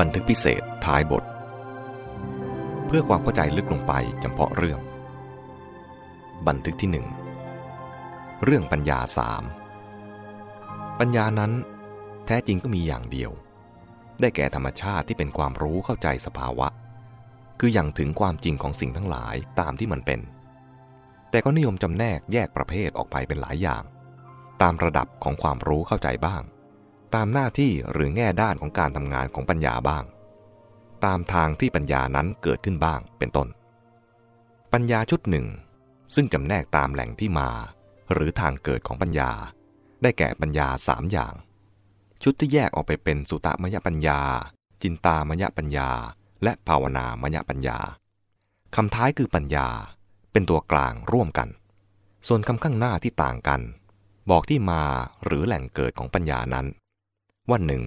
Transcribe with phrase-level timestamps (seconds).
[0.00, 1.24] บันทึกพิเศษท้ายบท
[2.86, 3.92] เพื่อความเข้าใจลึกลงไป
[4.22, 4.80] จำเพาะเรื่อง
[6.46, 7.06] บันทึกที่หนึ่ง
[8.44, 9.42] เรื่องปัญญาสาม
[10.98, 11.52] ปัญญานั้น
[12.26, 13.30] แท้จริงก็มีอย่างเดียว
[14.20, 16.68] ได้แก่ธรรมชาติที่เป็นความรู้เข้าใจสภาวะ
[17.60, 20.20] คืออย่างถึงความจริงของสิ่งทั้งหลายตามที่มันเป็น
[21.30, 23.82] แต่ก็นิยมจำแนกแยกประเภทออกไปเป็นหลายอย่าง
[24.62, 26.42] ตามระดับของความรู้เข้าใจบ้าง
[27.14, 30.04] ตามหน้าที่หรือแง่ด้านของการทำงานของปัญญาบ้าง
[31.04, 33.48] ตามทางที่ปัญญานั้นเกิดขึ้นบ้างเป็นต้น
[34.72, 35.46] ปัญญาชุดหนึ่ง
[36.14, 37.50] ซึ่งจำแนกตามแหล่งที่มา
[38.12, 39.30] หรือทางเกิดของปัญญา
[40.02, 41.34] ได้แก่ปัญญาสามอย่าง
[42.22, 44.20] ชุดที่แยกออกไปเป็นสุตมยปัญญา
[44.82, 45.90] จินตามยปัญญา
[46.42, 47.78] และภาวนามยปัญญา
[48.76, 49.68] คำท้ายคือปัญญา
[50.32, 51.48] เป็นตัวกลางร่วมกัน
[52.26, 53.60] ส่วนคำข้างหน้าที่ต่างกัน
[54.30, 54.82] บอกที่มา
[55.24, 56.66] หรือแหล่งเกิดของปัญญานั้น
[57.50, 57.84] ว่าหนึ่ง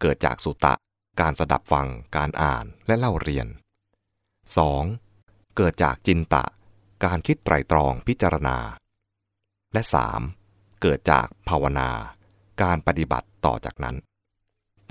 [0.00, 0.74] เกิดจากสุตะ
[1.20, 3.46] การสดับฟัง การอ่านและเล่าเรียน
[4.72, 5.56] 2.
[5.56, 6.44] เกิดจากจินตะ
[7.04, 8.58] การคิดไตรตรองพิจารณา
[9.72, 9.82] และ
[10.32, 10.82] 3.
[10.82, 11.90] เกิดจากภาวนา
[12.62, 13.96] การปฏิบัติต่อจากนั้น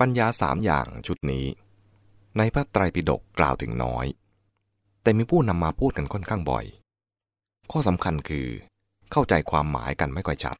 [0.00, 1.46] ปัญญาสามอย่างชุดนี้
[2.36, 4.06] ในพระไตรปิฎกกล่าวถึงน้อย
[5.02, 6.64] แต่มีผู้นำมาพูดกันค่อนข้างบ่อย
[7.70, 8.46] ข้อสำคัญคือ
[9.12, 10.56] เข้าใจความหมายกันไม่ค่อยชัด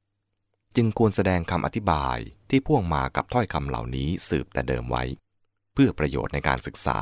[0.81, 2.19] จึงควรแสดงคำอธิบาย
[2.51, 5.05] ที่พ่วงมากับถ้อยคำเหล่านี้สืบแต่เดิมไว้
[5.73, 6.99] เพื่อประโยชน์ในการศึกษา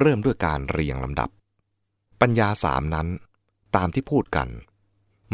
[0.00, 1.30] เริ่มด้วยการเรียงลำดับ
[2.20, 3.08] ปัญญาสามนั้น
[3.76, 4.48] ตามที่พูดกัน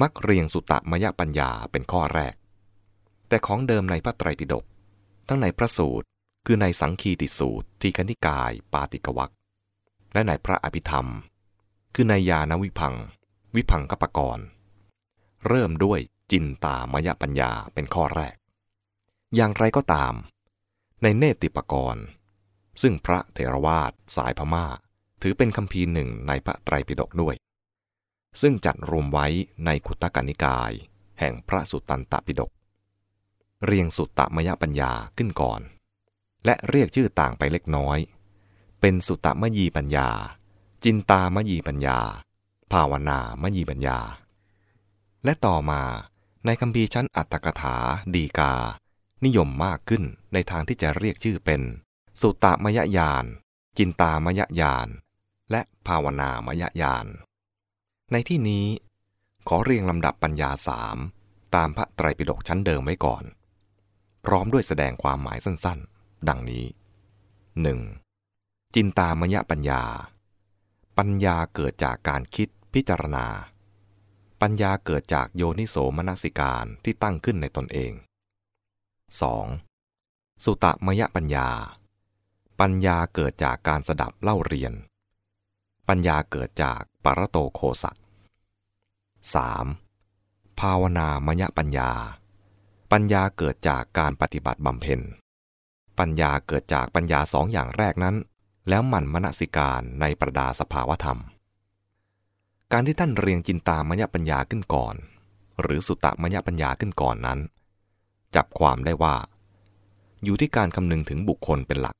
[0.00, 2.34] มักเรียงสุตตมยปัญญาเป็นข้อแรก
[3.28, 4.64] แต่ของเดิมในพระไตรปิฎก
[5.28, 6.06] ทั้งในพระสูตร
[6.46, 9.32] คือในสังคีติสูตรที่คณิกายปาติกวัก
[10.12, 11.06] และในพระอภิธรรม
[11.94, 12.94] คือในยานวิพัง
[13.54, 14.46] วิพังกปกรณ์
[15.48, 16.00] เริ่มด้วย
[16.30, 18.36] จินตามยปัญญาเป็นข้อแรก
[19.34, 20.14] อย่างไรก็ตาม
[21.02, 22.04] ในเนติปกรณ์
[22.82, 24.66] ซึ่งพระเถรวาทสายพมา่า
[25.22, 27.34] ถือเป็นคำพีหนึ่งในพระไตรปิฎกด้วย
[28.40, 29.26] ซึ่งจัดรวมไว้
[29.64, 30.72] ในขุตกนิกาย
[31.20, 32.50] แห่งพระสุตตันตปิฎก
[33.64, 35.60] เรียงสุตตมยปัญญาขึ้นก่อน
[36.44, 37.98] และเรียกชื่อต่างไปเล็กน้อย
[38.80, 40.08] เป็นสุตตมยีปัญญา
[40.84, 41.98] จินตามยีปัญญา
[42.72, 43.98] ภาวนามยีปัญญา
[45.24, 45.82] และต่อมา
[46.50, 47.76] ในคำพีชั้นอัตถกถา
[48.14, 48.52] ดีกา
[49.24, 51.62] นิยมมากขึ้นในทางที่จะเรียกชื่อเป็น
[52.20, 53.24] สุตตมยญาณ
[53.78, 54.88] จินตามยญาณ
[55.50, 57.06] และภาวนามยญาณ
[58.12, 58.66] ในที่นี้
[59.48, 60.96] ขอเรียงลำดับปัญญาสาม
[61.54, 63.24] ตามพระไตรปิฎกชั้นเดิมไว้ก่อน
[64.24, 66.64] พร้อมด้วยแสดงความหมายสั้นๆ ดังนี้
[67.94, 68.74] 1.
[68.74, 69.82] จินตามยปัญญา
[70.98, 73.26] ปัญญาเกิดจากการคิดพิจารณา
[74.42, 77.92] ปัญญาเกิดจากโยนิโสมนสิการที่ตั้งขึ้นในตนเอง
[79.58, 80.44] 2.
[80.44, 81.48] สุตมยปัญญา
[82.60, 84.72] ปัญญาเกิดจากการสดับเล่าเรียน
[85.88, 87.96] ปัญญาเกิดจากปรโตโคสัต
[89.66, 90.60] 3.
[90.60, 91.90] ภาวนามยปัญญา
[92.92, 95.00] ปัญญาเกิดจากการปฏิบัติบำเพ็ญ
[95.98, 98.16] ปัญญาเกิดจากปัญญาสองอย่างแรกนั้น
[98.68, 101.20] แล้วหมั่นมนสิการในประดาสภาวธรรม
[102.72, 104.94] การที่ท่านเรียงจินตามยปัญญาขึ้นก่อน
[105.62, 107.38] หรือสุตตมยปัญญาขึ้นก่อนนั้น
[108.34, 109.16] จับความได้ว่า
[110.24, 111.96] อยู่ที่การคำนึงถึงบุคคลเป็นหลัก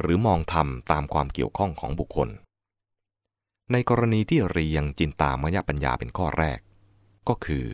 [0.00, 2.28] หรือมองธรรมตามความเกี่ยวข้องของบุคคล
[3.72, 6.58] ในกรณีที่เรียงจินตามยปัญญาเป็นข้อแรก
[7.28, 7.66] ก็คือ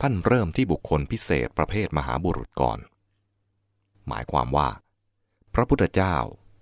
[0.00, 2.78] ท่านเริ่มที่บุคคลพิเศษประเภทมหาบุรุษก่อน
[4.08, 4.68] หมายความว่า
[5.54, 6.16] พระพุทธเจ้า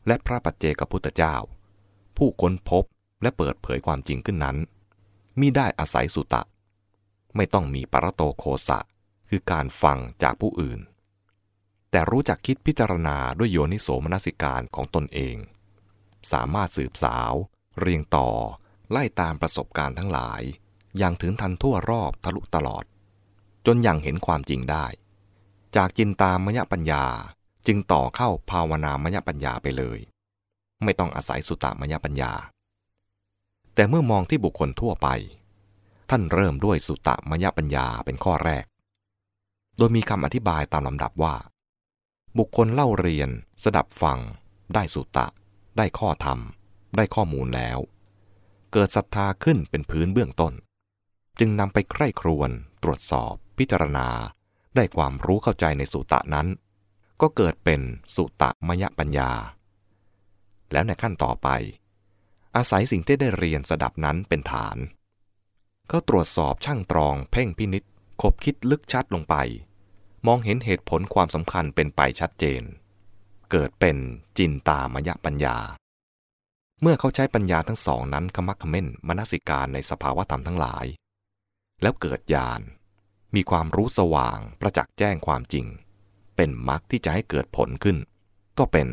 [0.06, 1.34] และพระปัจเจกพุทธเจ้า
[2.16, 2.84] ผู้ค้นพบ
[3.22, 4.58] และเปิดเผยความจริงขึ้นนั้น
[5.40, 6.42] มิได้อาศัยสุตะ
[7.36, 8.78] ไม่ต้องมีปรโตโคสะ
[9.28, 10.80] คือการฟังจากผู้อื่น
[11.90, 15.36] แต่รู้จักคิดพิจารณาด้วยโยนิโสมนสิการของตนเอง
[16.32, 17.32] สามารถสืบสาว
[17.78, 18.28] เรียงต่อ
[18.90, 20.42] ไล่ตามประสบการณ์ทั้งหลาย
[20.98, 22.84] อย่างถึงทันทั่วรอบทะลุตลอด
[23.66, 24.86] จนยังเห็นความจริงได้
[25.76, 27.04] จากจินตามยปัญญา
[27.66, 29.98] จึงต่อเข้าภาวนามยปัญญาไปเลย
[30.84, 32.32] ไม่ต้องอาศัยสุตตามยปัญญา
[33.74, 35.08] แต่เมื่อมองที่บุคคลทั่วไป
[36.10, 38.64] ท่านเริ่มด้วยสุตตมยปัญญาเป็นข้อแรก
[39.76, 41.34] โดยมีคำอธิบายตามลำดับว่า
[42.38, 43.30] บุคคลเล่าเรียน
[43.64, 44.18] สดับฟัง
[44.74, 45.26] ได้สุตตะ
[45.76, 46.38] ได้ข้อธรรม
[46.96, 47.78] ได้ข้อมูลแล้ว
[48.72, 50.52] เกิดศรัทธาขึ้นเป็นพื้นเบื้องต้น
[51.38, 52.50] จึงนำไปใคร่ครวญ
[52.82, 54.08] ตรวจสอบ พิจารณา
[54.76, 56.46] ได้ความรู้เข้าใจในสุตตะนั้น
[57.20, 57.80] ก็เกิดเป็น
[58.14, 59.30] สุตตมยปัญญา
[60.72, 61.48] แล้วในขั้นต่อไป
[62.56, 64.76] อาศัยสิ่งที่ได้เรียนสดับนั้นเป็นฐาน
[65.90, 67.82] ก็ตรวจสอบช่างตรองเพ่งพินิษ
[68.22, 69.34] คบคิดลึกชัดลงไป
[70.26, 72.62] มองเห็นเหตุผลความสำคัญเป็นไปชัดเจน
[73.50, 73.96] เกิดเป็น
[74.38, 75.56] จินตามยปัญญา
[76.80, 80.86] เมื่อเขาใช้ปัญญาทั้งสองนั้นขมักขม้นมนสิการในสภาวะธรรมทั้งหลาย
[81.82, 82.60] แล้วเกิดญาณ
[83.34, 85.66] มีความรู้สว่างประจักษ์แจ้งความจริง
[86.36, 87.96] เป็นมรรคที่จะให้เกิดผลขึ้น
[88.58, 88.88] ก็เป็น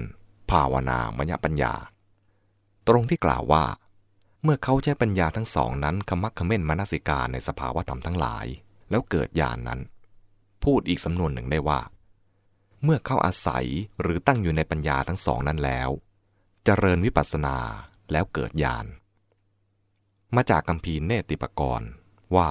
[0.51, 1.73] ภาวนามยปัญญา
[2.89, 3.65] ตรงที่กล่าวว่า
[4.43, 8.45] เมื่อเขาใช้ปัญญาทั้งสองนั้นขมักขม้นมนสิการในสภาวะธรรมทั้งหลาย
[8.89, 9.79] แล้วเกิดญาณนนั้น
[10.63, 11.81] พูดอีกสำนวนหนึ่งได้ว่า
[12.83, 13.65] เมื่อเข้าอาศัย
[14.01, 15.89] หรือตั้งอยู่ในปัญญาทั้งสองนั้นแล้ว
[16.65, 17.57] เจริญวิปัสสนา
[18.11, 18.85] แล้วเกิดญาณ
[20.35, 21.89] มาจากคำพีเนติปกรณ์
[22.35, 22.49] ว่า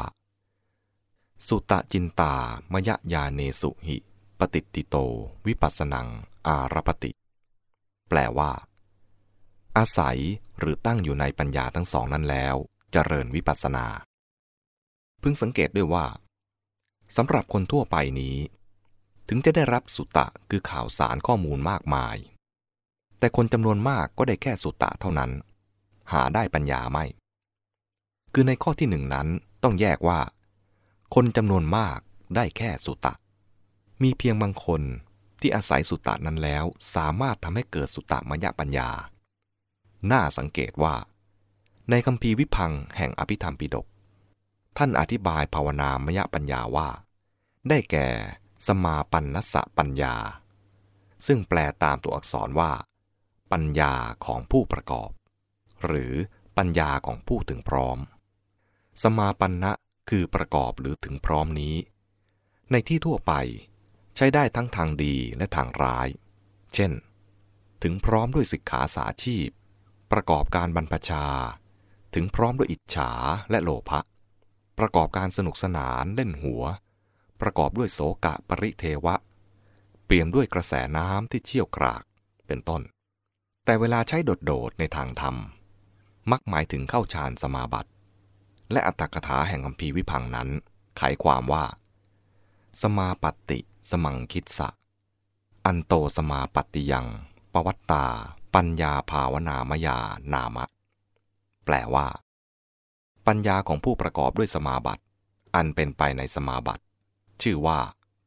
[1.47, 2.35] สุตะจินตา
[2.73, 3.97] มยยาเนสุหิ
[4.39, 4.97] ปฏิติโต
[5.47, 6.09] วิปัสสนัง
[6.47, 7.11] อารปติ
[8.09, 8.51] แปลว่า
[9.79, 10.19] อาศัย
[10.59, 12.55] หรือตั้งอยู่ในปัญญาทั้งสองนั้นแล้ว
[12.93, 13.87] เจริญวิปัสสนา
[15.23, 16.07] พึงสังเกตด้วยว่า
[17.17, 18.37] สำหรับคนทั่วไปนี้
[19.29, 22.17] ถึงจะได้รับสุตะคือข่าวสารข้อมูลมากมาย
[23.19, 25.31] แต่คนจำนวนมากก็ได้แค่สุตะเท่านั้น
[26.13, 27.05] หาได้ปัญญาไม่
[28.33, 29.29] คือในข้อที่หนึ่งนั้น
[29.63, 30.21] ต้องแยกว่า
[31.15, 31.99] คนจำนวนมาก
[32.37, 33.15] ได้แค่สุตะ
[34.03, 34.83] มีเพียงบางคน
[35.41, 36.65] ที่อาศัยสุตะนั้นแล้ว
[36.95, 38.91] สามารถทำให้เกิดสุตะมยปัญญา
[40.13, 40.95] น่าสังเกตว่า
[41.91, 43.87] ในคำพีวิพังแห่งอภิธรรมปิฎก
[44.77, 46.89] ท่านอธิบายภาวนามยปัญญาว่า
[47.69, 48.09] ได้แก่
[48.67, 50.15] สมาปันนสปัญญา
[51.27, 52.73] ซึ่งแปลตามตัวอักษรว่า
[53.53, 53.95] ปัญญา
[54.27, 55.11] ของผู้ประกอบ
[55.85, 56.15] หรือ
[56.57, 57.99] ปัญญาของผู้ถึงพร้อม
[59.03, 59.73] สมาปันนะ
[60.11, 61.77] คือประกอบหรือถึงพร้อมนี้
[62.71, 63.33] ในที่ทั่วไป
[64.17, 66.09] ใช้ได้ทั้งทางดีและทางร้าย
[66.75, 66.93] เช่น
[67.83, 69.49] ถึงพร้อมด้วยสิกขาสาชีพ
[70.13, 71.25] ประกอบการบรรพชา
[72.15, 73.11] ถึงพร้อมด้วยอิจฉา
[73.51, 74.01] และโลภะ
[74.79, 76.63] ประกอบการสนุกสนานเล่นหัว
[77.41, 79.15] ประกอบด้วยโสกะปริเทวะ
[80.05, 82.05] เปี่ยมด้วยกระแสน้ำที่เชี่ยวกราก
[82.47, 82.83] เป็นต้น
[83.65, 85.37] แต่เวลาใช้โดดๆในทางธรรม
[86.31, 87.91] มักหมายถึงเข้าฌานสมาบัติ
[88.73, 90.49] และอัตถกถาแห่งคัมภีวิพังนั้น
[90.97, 91.65] ไขความว่า
[92.83, 93.59] สมาปติ
[93.91, 94.69] สมังคิดสะ
[95.67, 97.07] อันโตสมาปติยัง
[97.53, 98.07] ปวัตตา
[98.63, 99.99] ปัญญาภาวนามยา
[100.33, 100.67] นามะ
[101.65, 102.07] แปลว่า
[103.27, 105.03] ปัญญาของผู้ประกอบด้วยสมาบัติ
[105.55, 106.85] อันเป็นไปในสมาบัติ
[107.43, 107.79] ชื่อว่า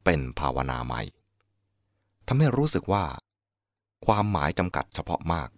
[0.05, 1.01] เป็นภาวนาใหม่
[2.27, 3.05] ทำให้รู้สึกว่า
[4.05, 5.49] ความหมายจำกัดเฉพาะมาก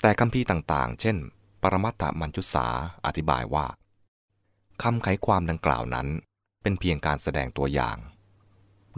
[0.00, 1.16] แต่คำพีต่างๆ เช่น
[1.62, 2.66] ปรมัตถมัญจุสา
[3.06, 3.66] อธิบายว่า
[4.82, 6.08] คำไขความดังกล่าวนั้น
[6.62, 7.96] เป็นเพียงการแสดงตัวอย่าง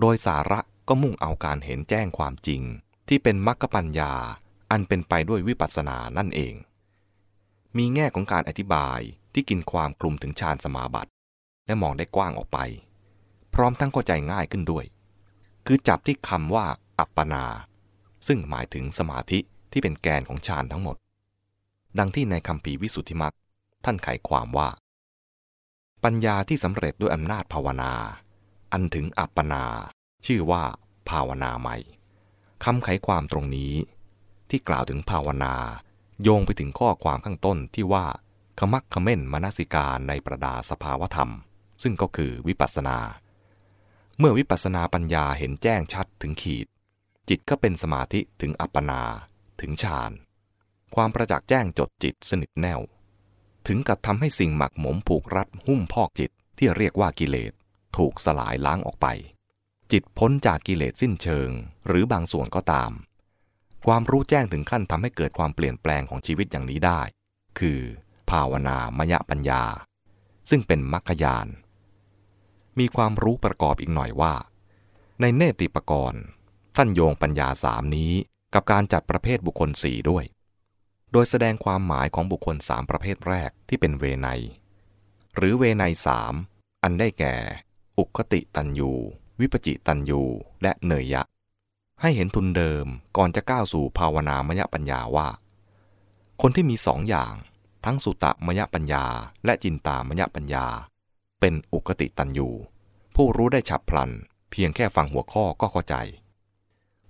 [0.01, 2.63] โดยสาระก็มุ่งเอาการเห็นแจ้งความจริง
[3.09, 4.15] ที่เป็นมรรคปัญญา
[4.71, 6.55] อันเป็นไปด้วยวิปัสสนานั่นเอง
[7.77, 9.01] มีแง่ของการอธิบาย
[9.33, 11.11] ที่กินความกลุ่มถึงฌานสมาบัติ
[11.67, 12.59] และมองได้กว้างออกไป
[13.55, 14.85] พร้อมทั้งเข้าใจง่ายขึ้นด้วย
[15.67, 16.67] คือจับที่คำว่า
[16.99, 17.45] อัปปนา
[18.27, 19.39] ซึ่งหมายถึงสมาธิ
[19.73, 20.97] ที่เป็นแกนของฌานทั้งหมด
[21.99, 23.35] ดังที่ในคำปีวิสุทธิมัก
[23.85, 24.69] ท่านไขความว่า
[26.05, 27.93] ปัญญาที่สำเร็จด้วยอำนาจภาวนา
[28.73, 29.65] อันถึงอัปปนา
[30.27, 30.63] ชื่อว่า
[31.09, 31.77] ภาวนาใหม่
[32.65, 33.73] คำไขความตรงนี้
[34.51, 35.55] ที่กล่าวถึงภาวนา
[36.23, 38.07] โยงไปถึงข้อความข้างต้นที่ว่า
[38.59, 41.31] ขมักขม้นมนสิการในประดาสภาวธรรม
[41.83, 42.99] ซึ่งก็คือวิปัสนา
[44.19, 46.67] เมื่อวิปัสนาปัญญาเห็นแจ้งชัดถึงขีด
[47.29, 49.03] จิตก็เป็นสมาธิถึงอัปปนา
[49.61, 50.13] ถึงฌาน
[50.95, 52.81] ความประจักษ์แจ้งจดจิตสนิทแน่ว
[53.67, 57.53] ถึงกับทำให้สิ่งหมักหมมผูกรัดหุ้มพอกจิตที่เรียกว่ากิเลส
[57.97, 59.07] ถูกสลายล้างออกไป
[59.93, 61.51] จิตพ้นจากกิเลสสิ้นเชิง
[61.87, 62.91] หรือบางส่วนก็ตาม
[63.87, 67.01] ความรู้แจ้งถึงขั้นทำให้เกิดความเปลี่ยนแปลงของชีวิตอย่างนี้ได้
[67.59, 67.81] คือ
[68.31, 69.63] ภาวนามยปัญญา
[70.51, 71.47] ซึ่งเป็นมรรคยาน
[72.79, 74.35] มีความรู้ประกอบอีกหน่อยว่า
[75.21, 76.23] ในเนติปกรณ์
[76.77, 78.13] ท่านโยงปัญญาสามนี้
[78.55, 80.25] กับการจัดประเภทบุคคลสี่ด้วย
[81.13, 84.29] โดยแสดงความหมายของบุคคลสามประเภทแรกที่เป็นเวไน
[85.37, 86.35] หรือเวไนสาม
[86.83, 87.35] อันได้แก่
[87.99, 88.93] อุคติตันยู
[89.41, 90.23] วิปจิตันยู
[90.63, 91.23] และเนยยะ
[92.03, 95.29] ให้เห็นทุนเดิมก่อนจะก้าวสู่ภาวนามยปัญญาว่า
[96.43, 97.35] คนที่มีสองอย่าง
[97.85, 99.05] ทั้งสุตมยปัญญา
[99.45, 100.67] และจินตามยปัญญา
[101.41, 102.49] เป็นอุกติตันยู
[103.15, 104.11] ผู้รู้ได้ฉับพลัน
[104.51, 105.95] เพียงแค่ฟังหัวข้อก็เข้าใจ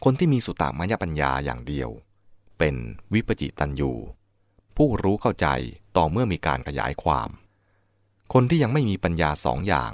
[0.05, 1.91] คนที่มีสุตมยปัญญาอย่างเดียว
[2.59, 2.75] เป็น
[3.13, 3.93] วิปจิตันยู
[4.77, 5.47] ผู้รู้เข้าใจ
[5.97, 7.31] ต่อเมื่อมีการขยายความ
[8.33, 9.93] คนที่ยังไม่มีปัญญาสองอย่าง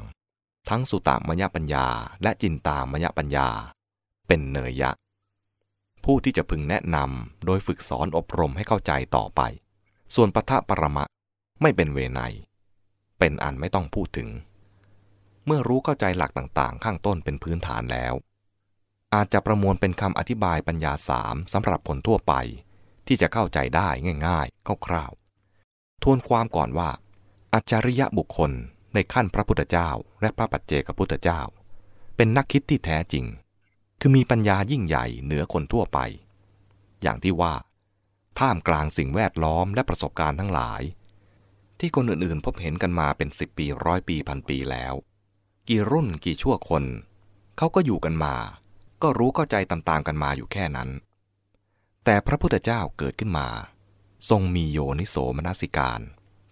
[0.68, 1.86] ทั้งสุตามยปัญญา
[2.22, 3.48] และจินตามยปัญญา
[4.26, 4.90] เป็นเนยยะ
[6.04, 9.40] ผู้ที่จะพึงแนะนำโดยฝึกสอนอบรมให้เข้าใจต่อไป
[10.14, 11.04] ส่วนปทะปรมะ
[11.62, 12.20] ไม่เป็นเวไน
[13.18, 14.28] เป็นอันไม่ต้องพูดถึง
[15.46, 18.14] เมื่อรู้เข้าใจหลักต่างๆ ข้างต้นเป็นพื้นฐานแล้ว
[19.14, 22.34] ออาจจะประมวลเป็นคำอธิบายปัญญาสามสำหรับคนทั่วไป
[23.06, 23.88] ที่จะเข้าใจได้
[24.26, 26.90] ง่ายๆคร่าวๆทวนความก่อนว่า
[27.54, 28.50] อัจฉริยะบุคคล
[28.94, 29.90] ในขั้นพระพุทธเจ้า
[30.20, 31.40] และพระปัจเจกพุทธเจ้า
[32.16, 33.24] เป็นนักคิดที่แท้จริง
[34.00, 35.98] คือมีปัญญายิ่งใหญ่เหนือคนทั่วไป
[37.02, 37.54] อย่างที่ว่า
[38.38, 40.82] ท่ามกลางสิ่งแวดล้อมและประสบการณ์ทั้งหลาย
[41.78, 44.94] ที่คนอื่นๆ พบเห็นกันมาเป็นสิบปีร้อยปีพันปีแล้ว
[45.68, 46.84] กี่รุ่นกี่ชั่วคน
[47.56, 48.34] เขาก็อยู่กันมา
[49.02, 50.88] ก็รู้เข้าใจตามๆกันมาอยู่แค่นั้น
[52.04, 53.48] แต่พระพุทธเจ้าเกิดขึ้นมา
[54.30, 56.00] ทรงมีโยนิโสมนสิการ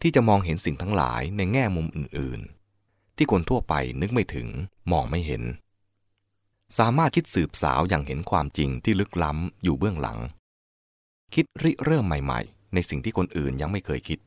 [0.02, 4.48] ที่จะมองเห็นสิ่งทั้งหลายในแง่มุมอื่นๆ ที่คนทั่วไปนึกไม่ถึง
[4.92, 5.42] มองไม่เห็น
[6.78, 10.18] สามารถคิดสืบสาวอย่างเห็นความจริงที่ลึกล้ำอยู่เบื้องหลัง
[11.34, 14.18] คิดริเริ่มใหม่ๆ ในสิ่งที่คนอื่นยังไม่เคยคิด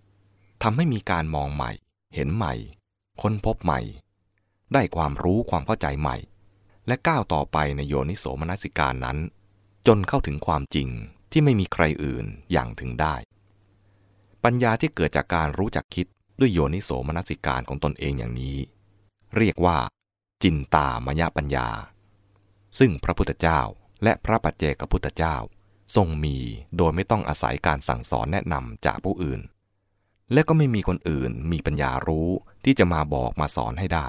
[0.63, 1.72] ทำให้มีการมองใหม่
[2.16, 2.54] เห็นใหม่
[3.22, 3.80] ค้นพบใหม่
[4.74, 6.18] ได้ความรู้ความเข้าใจใหม่
[6.88, 9.18] และก้าวต่อไปในโยนิโสมนสิการนั้น
[9.88, 10.88] จนเข้าถึงความจริง
[11.32, 13.16] ที่ไม่มีใครอื่นอย่างถึงได้
[14.44, 16.08] ปัญญาที่เกิดจากการรู้จักคิด
[16.39, 18.58] ด้วยโยนิโสมนสิการของตนเองอย่างนี้
[19.38, 19.77] เรียกว่า
[20.44, 21.68] จินตามยปัญญา
[22.79, 23.62] ซึ่งพระพุทธเจ้า
[24.03, 25.36] และพระปัจเจกพุทธเจ้า
[25.96, 26.38] ทรงมี
[26.77, 29.41] โดยไม่ต้องอาศัยการสั่งสอนแนะนำจากผู้อื่น
[30.34, 32.29] และก็ไม่มีคนอื่นมีปัญญารู้
[32.65, 34.07] ที่จะมาบอกมาสอนให้ได้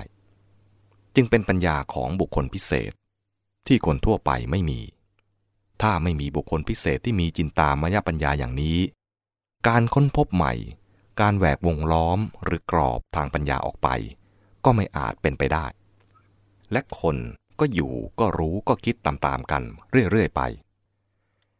[1.14, 2.92] จึงเป็นปัญญาของบุคคลพิเศษ
[3.66, 4.80] ที่คนทั่วไปไม่มี
[5.82, 8.78] ถ้าไม่มีบุคคลพิเศษที่มีจินตามยปัญญาอย่างนี้
[9.68, 10.54] การค้นพบใหม่
[11.20, 13.88] การแหวกวงล้อมหรือกรอบทางปัญญาออกไป
[14.64, 15.66] ก็ไม่อาจเป็นไปได้
[16.72, 17.16] และคน
[17.61, 19.62] ก็อยู่ก็รู้ก็คิดตามๆกัน
[20.11, 20.41] เรื่อยๆไป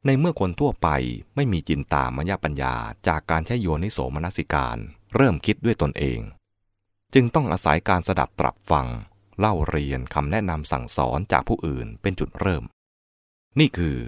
[0.07, 0.89] ในเมื่อคนทั่วไป
[1.37, 2.75] ไม่มีจินตามยปัญญา
[3.09, 4.77] จากการใช้โยนิโสมนสิการ
[5.17, 6.21] เริ่มคิดด้วยตนเอง
[7.15, 8.87] จึงต้องอาศัยการสดับตรับฟัง
[9.39, 12.65] เล่าเรียนคำแนะนำสั่งสอนจากผู้อื่นเป็นจุดเริ่ม
[13.59, 13.99] นี่คือ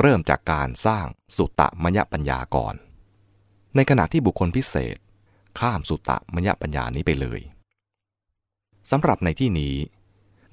[0.00, 2.74] เริ่มจากการสร้างสุตตมยปัญญาก่อน
[3.76, 4.96] ในขณะที่บุคคลพิเศษ
[5.60, 7.40] ข้ามสุตตะมยปัญญานี้ไปเลย
[8.90, 9.74] สำหรับในที่นี้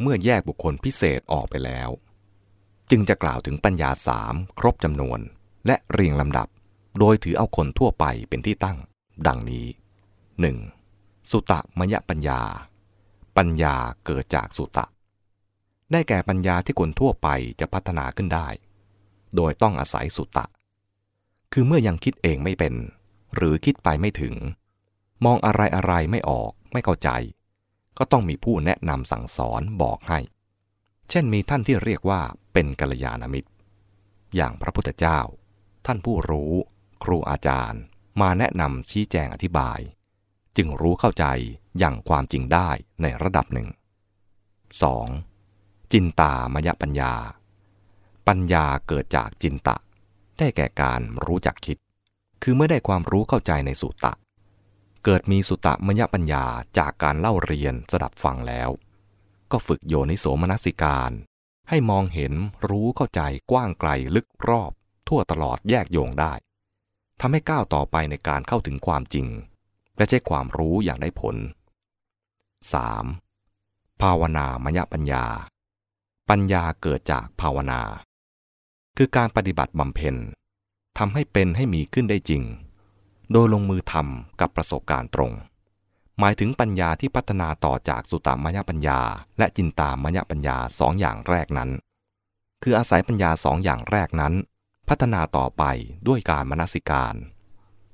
[0.01, 1.89] เมื่อแยกบุคคลพิเศษออกไปแล้ว
[2.89, 5.19] จึงจะกล่าวถึงปัญญาสามครบจำนวน
[5.65, 6.47] และเรียงลำดับ
[6.99, 8.77] โดยถือเอาคนทั่วไปเป็นที่ตั้ง
[9.27, 9.67] ดังนี้
[10.69, 11.31] 1.
[11.31, 12.41] สุตะมยปัญญา
[13.37, 14.85] ปัญญาเกิดจากสุตะ
[15.91, 17.27] ได้แก่ปัญญาที่คนทั่วไป
[17.59, 18.47] จะพัฒนาขึ้นได้
[19.35, 20.45] โดยต้องอาศัยสุตตะ
[21.53, 22.73] คือเมื่อยังคิดเองไม่เป็น
[23.35, 24.35] หรือคิดไปไม่ถึง
[25.25, 27.09] มองอะไรอะไรไม่ออกไม่เข้าใจ
[27.97, 30.19] ก็ต้องมีผู้แนะนำสั่งสอนบอกให้
[31.09, 32.21] เช่นมีท่านที่เรียกว่า
[32.53, 33.49] เป็นกัลยาณมิตร
[34.35, 35.19] อย่างพระพุทธเจ้า
[35.85, 36.53] ท่านผู้รู้
[37.03, 37.81] ครูอาจารย์
[38.21, 39.79] มาแนะนำชี้แจงอธิบาย
[40.57, 41.25] จึงรู้เข้าใจ
[41.79, 42.69] อย่างความจริงได้
[43.01, 43.67] ในระดับหนึ่ง
[45.19, 45.91] 2.
[45.91, 47.13] จินตามยปัญญา
[48.27, 49.77] ปัญญาเกิดจากจินตะ
[50.37, 51.77] ได้แก่การรู้จักคิด
[52.43, 54.13] คือเมื่อได้ความรู้เข้าใจในสุตตะ
[55.03, 56.45] เกิดมีสุตตะมยปัญญา
[56.77, 58.69] จากการเล่าเรียนสดับฟังแล้ว
[59.51, 61.11] ก็ฝึกโยนิโสมนสิการ
[61.69, 62.33] ให้มองเห็น
[62.69, 64.71] รู้เข้าใจกว้างไกลลึกรอบ
[65.07, 66.33] ทั่วตลอดแยกโยงได้
[67.19, 69.27] ทำให้ก้าวต่อไปในการเข้าถึงความจริง
[69.97, 71.35] และใช้ความรู้อย่างได้ผล
[73.09, 74.01] 3.
[74.01, 75.25] ภาวนามยปัญญา
[76.29, 77.81] ปัญญาเกิดจากภาวนา
[78.97, 80.15] คือการปฏิบัติบำเพ็ญ
[80.97, 82.43] ทำให้เป็นให้มีขึ้นได้จริง
[83.33, 85.33] โดยลงมือทำกับประสบการณ์ตรง
[86.19, 88.99] หมายถึงปัญญาที่พัฒนาต่อจากสุตตามยปัญญา
[89.37, 91.69] และจินตามยปัญญาสองอย่างแรกนั้น
[92.63, 94.33] คืออาศัยปัญญาสองอย่างแรกนั้น
[94.89, 95.63] พัฒนาต่อไป
[96.07, 97.15] ด้วยการมนสิการ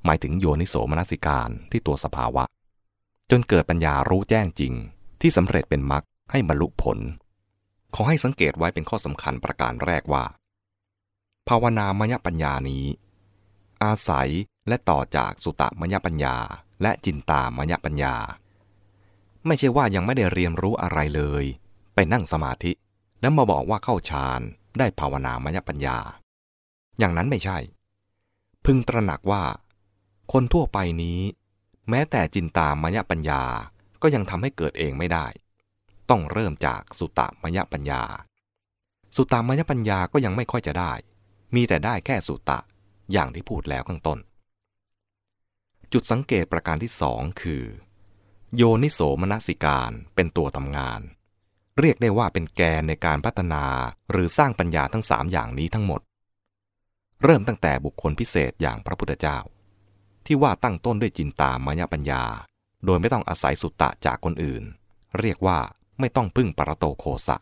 [0.05, 2.43] หมายถึงโยนิโสมนสิการที่ตัวสภาวะ
[3.31, 4.73] จนเกิดปัญญารู้แจ้งจริง
[5.21, 6.97] ที่สำเร็จเป็นมรรคให้บรรลุผล
[7.95, 10.23] ขอให้สังเกตไว้เป็นข้อสำคัญประการแรกว่า
[11.47, 12.85] ภาวนามยปัญญานี้
[13.83, 14.29] อาศัย
[14.67, 16.35] และต่อจากสุตมยปัญญา
[16.81, 18.15] และจินตามยปัญญา
[19.45, 21.45] ไม่ใช่ว่ายังไม่ได้เรียนรู้อะไรเลย
[21.93, 22.71] ไปนั่งสมาธิ
[23.21, 24.41] แล้วมาบอกว่าเข้าฌาน
[24.79, 25.97] ได้ภาวนามยปัญญา
[26.99, 27.57] อย่างนั้นไม่ใช่
[28.65, 29.43] พึงตระหนักว่า
[30.33, 31.19] คนทั่วไปนี้
[31.89, 33.43] แม้แต่จินตามยปัญญา
[34.01, 35.25] ก็ยังทำให้เกิดเองไม่ได้
[36.09, 38.01] ต้องเริ่มจากสุตมยปัญญา
[39.15, 40.93] สุตมยปัญญาก็ยังไม่ค่อยจะได้
[41.55, 42.59] มีแต่ได้แค่สุตะ
[43.11, 44.19] อย่างที่พูดแล้วข้างต้น
[45.93, 47.63] จุดสังเกตประการที่สองคือ
[48.55, 51.01] โยนิโสมนสิการเป็นตัวทำงาน
[51.79, 53.65] เรียกได้ว่าเป็นแกนในการพัฒนา
[54.11, 56.01] หรือสร้างปัญญาทั้งสามอย่างนี้ทั้งหมด
[57.23, 59.37] เริ่มตั้งแต่บุคคลพิเศษอย่างพระพุทธเจ้า
[60.25, 62.23] ที่ว่าตั้งต้นด้วยจินตามายปัญญา
[62.85, 64.63] โดยไม่ต้องอาศัยสุตตะจากคนอื่น
[65.19, 65.59] เรียกว่า
[65.99, 67.37] ไม่ต้องพึ่งปรโตโคสะ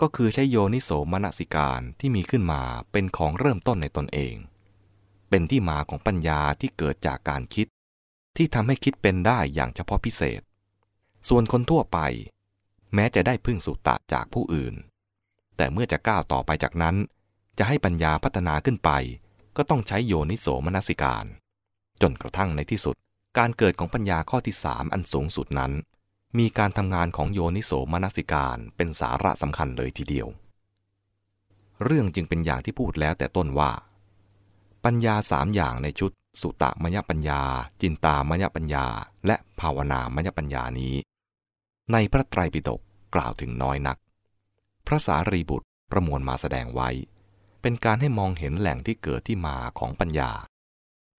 [0.00, 4.34] ก็คือใช้โยนิโสมนสิการที่มีขึ้นมาเป็นของเริ่มต้นในตนเอง
[5.36, 7.66] เป็นที่มาของปัญญาที่เกิดจากการคิด
[8.36, 10.40] ที่ทำให้คิดเป็นได้อย่างเฉพาะพิเศษ
[11.28, 11.98] ส่วนคนทั่วไป
[12.94, 14.74] แม้จะได้พึ่งสุตตะจากผู้อื่น
[15.56, 16.96] แต่เมื่อจะก้าวต่อไปจากนั้น
[17.58, 18.90] จะให้ปัญญาพัฒนาขึ้นไป
[19.56, 21.24] ก็ต้องใช้โยนิโสมนสิการ
[22.02, 22.94] จนกระทั่งในที่สุด
[23.38, 25.72] การเกิดของปัญญาข้อที่สามอันสูงสุดนั้น
[26.38, 30.28] มีการทำงานของโยนิโสมนสิการเป็นสาระสำคัญเลยทีเดียว
[31.84, 33.72] เรื่องจึงเป็นอย่างที่พูดแล้วแต่ต้นว่า
[34.84, 36.10] ปัญญาสามอย่างในชุด
[36.40, 37.40] สุตตมยปัญญา
[37.80, 38.86] จินตามยปัญญา
[39.26, 40.94] และภาวนามยปัญญานี้
[41.92, 42.80] ในพระไตรปิฎก
[43.14, 43.98] กล่าวถึงน้อยนัก
[44.86, 46.88] พระสารีบุตรประมวลมาแสดงไว้
[47.62, 50.30] เป็นการให้มองเห็นแหล่งที่เกิดที่มาของปัญญา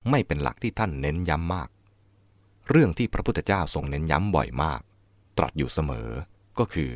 [0.10, 1.70] ไม่เป็นหลักที่ท่านเน้นย้ำมาก
[2.70, 4.82] เรื่องที่พระพุทธเจ้าทรงเน้นย้ำบ่อยมาก
[5.38, 6.10] ตรัสอยู่เสมอ
[6.60, 6.92] ก็คือ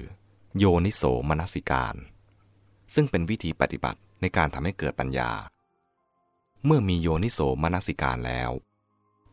[0.58, 1.96] โยนิโสมนสิการ
[2.96, 5.32] ซึ่งเป็นวิธีปฏิบัติในการทำให้เกิดปัญญา
[6.66, 8.51] เมื่อมีโยนิโสมนสิการแล้ว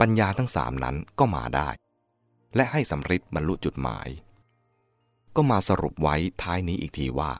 [0.01, 1.69] ปัญญาทั้งสามนั้นก็มาได้
[2.57, 4.09] และให้สำริดบรรลุจุดหมาย
[5.37, 7.33] ก็มาสรุปไว้ท้ายนี้อีกทีว่า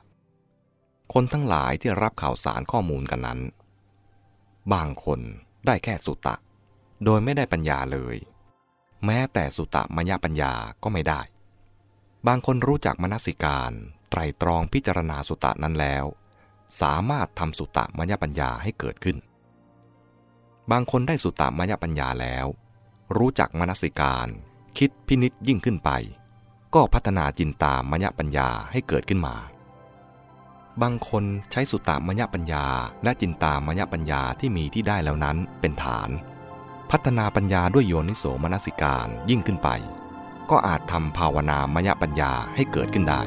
[1.13, 3.39] คนทั้งหลายที่รับข่าวสารข้อมูลกันนั้น
[4.73, 5.19] บางคน
[5.65, 6.35] ได้แค่สุตตะ
[7.03, 8.17] โดยไม่ได้ปัญญาเลย
[9.05, 10.53] แม้แต่สุตตะมยปัญญา
[10.83, 11.21] ก็ไม่ได้
[12.27, 13.71] บางคนรู้จักมนสิการ
[14.09, 16.05] ไตรตรองพิจารณาสุตะนั้นแล้ว
[16.81, 19.17] สามารถทำสุตะมยปัญญาให้เกิดขึ้น
[20.71, 22.45] บางคนได้สุตตะมยปัญญาแล้ว
[23.17, 24.27] รู้จักมนสิการ
[24.77, 25.89] คิดพินิษยิ่งขึ้นไป
[26.75, 29.35] ก็พัฒนาจินตามยปัญญาให้เกิดขึ้นมา
[30.81, 32.65] บางคนใช้สุตตามยปัญญา
[33.03, 36.09] และจินตามยปัญญาที่มีที่ได้แล้วนั้นเป็นฐาน
[36.91, 39.69] พัฒนาปัญญาด้วยโยนิโสมนสิการยิ่งขึ้นไป
[40.49, 43.21] ก็อาจทำภาวนามยปัญญาให้เกิดขึ้นได้